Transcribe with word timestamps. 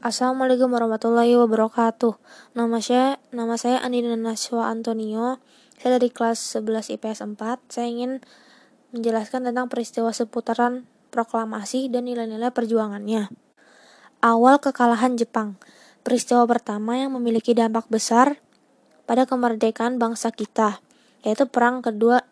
Assalamualaikum 0.00 0.72
warahmatullahi 0.72 1.36
wabarakatuh. 1.36 2.16
Nama 2.56 2.80
saya 2.80 3.20
nama 3.36 3.60
saya 3.60 3.84
Andina 3.84 4.16
Naswa 4.16 4.72
Antonio. 4.72 5.36
Saya 5.76 6.00
dari 6.00 6.08
kelas 6.08 6.40
11 6.56 6.96
IPS 6.96 7.20
4. 7.20 7.36
Saya 7.68 7.84
ingin 7.84 8.24
menjelaskan 8.96 9.52
tentang 9.52 9.68
peristiwa 9.68 10.08
seputaran 10.08 10.88
proklamasi 11.12 11.92
dan 11.92 12.08
nilai-nilai 12.08 12.48
perjuangannya. 12.48 13.28
Awal 14.24 14.56
kekalahan 14.64 15.20
Jepang. 15.20 15.60
Peristiwa 16.00 16.48
pertama 16.48 16.96
yang 16.96 17.12
memiliki 17.12 17.52
dampak 17.52 17.84
besar 17.92 18.40
pada 19.04 19.28
kemerdekaan 19.28 20.00
bangsa 20.00 20.32
kita, 20.32 20.80
yaitu 21.28 21.44
perang 21.44 21.84
kedua 21.84 22.24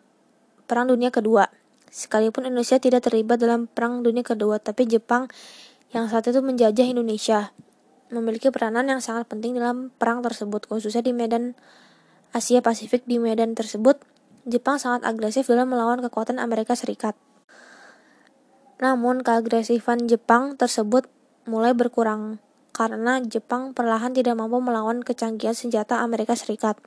Perang 0.65 0.89
Dunia 0.89 1.13
Kedua. 1.13 1.45
Sekalipun 1.93 2.49
Indonesia 2.49 2.81
tidak 2.81 3.05
terlibat 3.05 3.37
dalam 3.37 3.69
Perang 3.69 4.01
Dunia 4.01 4.25
Kedua, 4.25 4.57
tapi 4.57 4.89
Jepang 4.89 5.29
yang 5.89 6.05
saat 6.05 6.29
itu 6.29 6.41
menjajah 6.41 6.85
Indonesia, 6.85 7.53
memiliki 8.13 8.53
peranan 8.53 8.89
yang 8.89 9.01
sangat 9.01 9.25
penting 9.29 9.57
dalam 9.57 9.89
perang 9.97 10.21
tersebut, 10.21 10.69
khususnya 10.69 11.01
di 11.01 11.13
medan 11.13 11.57
Asia 12.29 12.61
Pasifik. 12.61 13.05
Di 13.09 13.17
medan 13.17 13.57
tersebut, 13.57 13.97
Jepang 14.45 14.77
sangat 14.77 15.05
agresif 15.05 15.49
dalam 15.49 15.73
melawan 15.73 16.01
kekuatan 16.01 16.37
Amerika 16.37 16.77
Serikat. 16.77 17.17
Namun, 18.79 19.25
keagresifan 19.25 20.05
Jepang 20.05 20.55
tersebut 20.55 21.09
mulai 21.49 21.73
berkurang 21.73 22.37
karena 22.79 23.19
Jepang 23.19 23.75
perlahan 23.75 24.15
tidak 24.15 24.39
mampu 24.39 24.63
melawan 24.63 25.03
kecanggihan 25.03 25.51
senjata 25.51 25.99
Amerika 25.99 26.31
Serikat. 26.37 26.79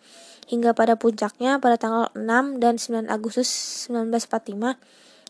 Hingga 0.48 0.72
pada 0.72 0.96
puncaknya 0.96 1.60
pada 1.60 1.76
tanggal 1.76 2.08
6 2.16 2.62
dan 2.64 2.80
9 2.80 3.12
Agustus 3.12 3.50
1945, 3.92 4.80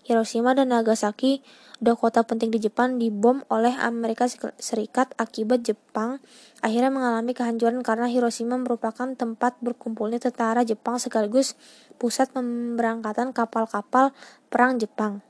Hiroshima 0.02 0.50
dan 0.58 0.74
Nagasaki, 0.74 1.46
dua 1.78 1.94
kota 1.94 2.26
penting 2.26 2.50
di 2.50 2.58
Jepang, 2.58 2.98
dibom 2.98 3.46
oleh 3.46 3.70
Amerika 3.78 4.26
Serikat 4.58 5.14
akibat 5.14 5.62
Jepang 5.62 6.18
akhirnya 6.58 6.90
mengalami 6.90 7.34
kehancuran 7.34 7.86
karena 7.86 8.10
Hiroshima 8.10 8.58
merupakan 8.58 9.14
tempat 9.14 9.58
berkumpulnya 9.62 10.18
tentara 10.18 10.66
Jepang 10.66 10.98
sekaligus 10.98 11.54
pusat 12.02 12.34
pemberangkatan 12.34 13.30
kapal-kapal 13.30 14.10
perang 14.50 14.82
Jepang. 14.82 15.22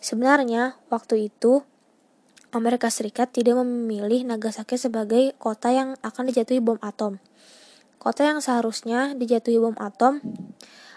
Sebenarnya, 0.00 0.80
waktu 0.88 1.28
itu 1.28 1.64
Amerika 2.56 2.88
Serikat 2.88 3.36
tidak 3.36 3.60
memilih 3.60 4.24
Nagasaki 4.24 4.80
sebagai 4.80 5.36
kota 5.36 5.68
yang 5.68 6.00
akan 6.00 6.32
dijatuhi 6.32 6.64
bom 6.64 6.80
atom. 6.80 7.20
Kota 8.06 8.22
yang 8.22 8.38
seharusnya 8.38 9.18
dijatuhi 9.18 9.58
bom 9.58 9.74
atom 9.82 10.22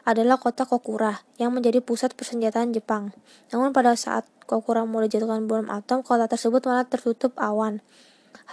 adalah 0.06 0.38
kota 0.38 0.70
Kokura 0.70 1.26
yang 1.42 1.50
menjadi 1.50 1.82
pusat 1.82 2.14
persenjataan 2.14 2.70
Jepang. 2.70 3.18
Namun 3.50 3.74
pada 3.74 3.98
saat 3.98 4.30
Kokura 4.46 4.86
mulai 4.86 5.10
dijatuhkan 5.10 5.50
bom 5.50 5.66
atom, 5.74 6.06
kota 6.06 6.30
tersebut 6.30 6.62
malah 6.70 6.86
tertutup 6.86 7.34
awan. 7.42 7.82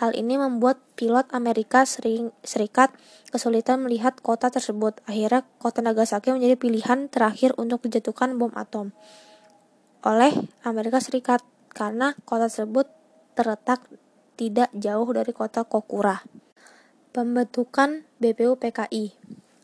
Hal 0.00 0.16
ini 0.16 0.40
membuat 0.40 0.80
pilot 0.96 1.28
Amerika 1.36 1.84
Serikat 1.84 2.96
kesulitan 3.28 3.84
melihat 3.84 4.16
kota 4.24 4.48
tersebut. 4.48 5.04
Akhirnya, 5.04 5.44
kota 5.60 5.84
Nagasaki 5.84 6.32
menjadi 6.32 6.56
pilihan 6.56 7.12
terakhir 7.12 7.52
untuk 7.60 7.84
dijatuhkan 7.84 8.40
bom 8.40 8.56
atom 8.56 8.96
oleh 10.00 10.32
Amerika 10.64 10.96
Serikat 11.04 11.44
karena 11.76 12.16
kota 12.24 12.48
tersebut 12.48 12.88
terletak 13.36 13.84
tidak 14.40 14.72
jauh 14.72 15.12
dari 15.12 15.36
kota 15.36 15.68
Kokura. 15.68 16.24
Pembentukan 17.16 18.04
BPU 18.20 18.60
PKI 18.60 19.16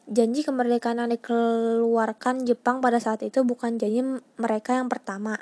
Janji 0.09 0.41
kemerdekaan 0.41 1.05
yang 1.05 1.13
dikeluarkan 1.13 2.49
Jepang 2.49 2.81
pada 2.81 2.97
saat 2.97 3.21
itu 3.21 3.45
bukan 3.45 3.77
janji 3.77 4.01
mereka 4.41 4.81
yang 4.81 4.89
pertama. 4.89 5.37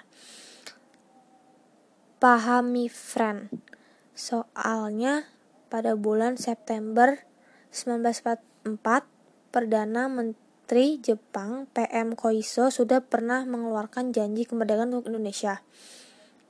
Pahami 2.18 2.90
friend. 2.90 3.54
Soalnya 4.10 5.30
pada 5.70 5.94
bulan 5.94 6.34
September 6.34 7.14
1944, 7.70 8.74
Perdana 9.54 10.10
Menteri 10.10 10.98
Jepang 10.98 11.70
PM 11.70 12.18
Koiso 12.18 12.74
sudah 12.74 13.06
pernah 13.06 13.46
mengeluarkan 13.46 14.10
janji 14.10 14.50
kemerdekaan 14.50 14.90
untuk 14.90 15.14
Indonesia. 15.14 15.62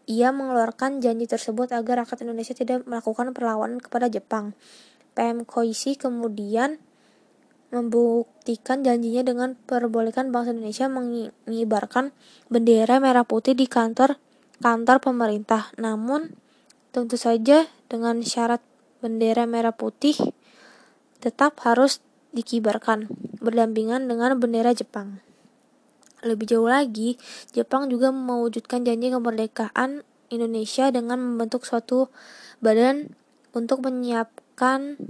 Ia 0.08 0.32
mengeluarkan 0.32 1.04
janji 1.04 1.28
tersebut 1.28 1.68
agar 1.76 2.08
rakyat 2.08 2.24
Indonesia 2.24 2.56
tidak 2.56 2.88
melakukan 2.88 3.36
perlawanan 3.36 3.76
kepada 3.76 4.08
Jepang. 4.08 4.56
PM 5.20 5.44
Koishi 5.44 6.00
kemudian 6.00 6.80
membuktikan 7.68 8.80
janjinya 8.80 9.20
dengan 9.20 9.52
perbolehkan 9.52 10.32
bangsa 10.32 10.56
Indonesia 10.56 10.88
mengibarkan 10.88 12.16
bendera 12.48 12.96
merah 13.04 13.28
putih 13.28 13.52
di 13.52 13.68
kantor 13.68 14.16
kantor 14.64 14.96
pemerintah. 15.04 15.76
Namun 15.76 16.32
tentu 16.88 17.20
saja 17.20 17.68
dengan 17.92 18.24
syarat 18.24 18.64
bendera 19.04 19.44
merah 19.44 19.76
putih 19.76 20.16
tetap 21.20 21.60
harus 21.68 22.00
dikibarkan 22.32 23.12
berdampingan 23.44 24.08
dengan 24.08 24.40
bendera 24.40 24.72
Jepang. 24.72 25.20
Lebih 26.24 26.48
jauh 26.48 26.68
lagi, 26.72 27.20
Jepang 27.52 27.92
juga 27.92 28.08
mewujudkan 28.08 28.88
janji 28.88 29.12
kemerdekaan 29.12 30.00
Indonesia 30.32 30.88
dengan 30.88 31.20
membentuk 31.20 31.68
suatu 31.68 32.08
badan 32.64 33.12
untuk 33.52 33.84
menyiapkan 34.60 35.00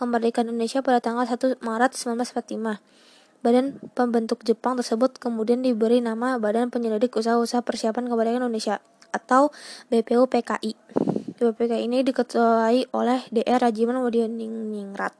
kemerdekaan 0.00 0.48
Indonesia 0.48 0.80
pada 0.80 1.04
tanggal 1.04 1.28
1 1.28 1.60
Maret 1.60 1.92
1945. 1.92 2.80
Badan 3.44 3.76
pembentuk 3.92 4.40
Jepang 4.44 4.80
tersebut 4.80 5.20
kemudian 5.20 5.60
diberi 5.60 6.00
nama 6.00 6.40
Badan 6.40 6.72
Penyelidik 6.72 7.12
Usaha-Usaha 7.12 7.60
Persiapan 7.60 8.08
Kemerdekaan 8.08 8.40
Indonesia 8.40 8.80
atau 9.12 9.52
BPUPKI. 9.92 10.72
BPUPKI 11.36 11.84
ini 11.84 12.00
diketuai 12.04 12.88
oleh 12.96 13.20
DR 13.28 13.60
Rajiman 13.60 14.00
Wadiningrat. 14.00 15.12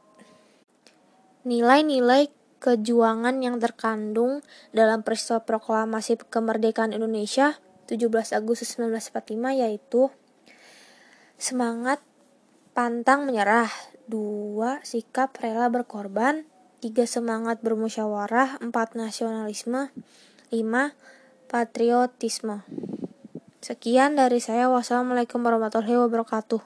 Nilai-nilai 1.44 2.32
kejuangan 2.60 3.44
yang 3.44 3.60
terkandung 3.60 4.41
dalam 4.72 5.04
peristiwa 5.04 5.44
proklamasi 5.44 6.16
kemerdekaan 6.32 6.97
Indonesia 6.97 7.60
17 7.88 8.09
Agustus 8.37 8.77
1945 8.77 9.65
yaitu 9.65 10.12
semangat 11.41 12.04
pantang 12.81 13.29
menyerah, 13.29 13.69
dua 14.09 14.81
sikap 14.89 15.37
rela 15.37 15.69
berkorban, 15.69 16.49
tiga 16.81 17.05
semangat 17.05 17.61
bermusyawarah, 17.61 18.57
empat 18.65 18.97
nasionalisme, 18.97 19.93
lima 20.49 20.97
patriotisme. 21.53 22.65
Sekian 23.61 24.17
dari 24.17 24.41
saya. 24.41 24.73
Wassalamualaikum 24.73 25.45
warahmatullahi 25.45 26.09
wabarakatuh. 26.09 26.65